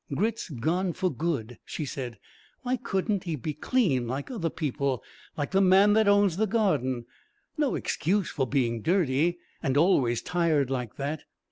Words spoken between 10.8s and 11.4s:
that.